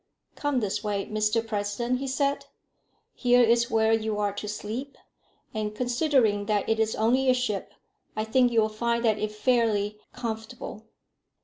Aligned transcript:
"Come 0.33 0.61
this 0.61 0.83
way, 0.83 1.05
Mr 1.05 1.45
President," 1.45 1.99
he 1.99 2.07
said. 2.07 2.47
"Here 3.13 3.41
is 3.43 3.69
where 3.69 3.93
you 3.93 4.17
are 4.17 4.33
to 4.33 4.47
sleep; 4.47 4.97
and 5.53 5.75
considering 5.75 6.47
that 6.47 6.67
it 6.67 6.79
is 6.79 6.95
only 6.95 7.29
a 7.29 7.35
ship, 7.35 7.71
I 8.15 8.23
think 8.23 8.51
you'll 8.51 8.67
find 8.67 9.05
it 9.05 9.31
fairly 9.31 9.99
comfortable." 10.11 10.87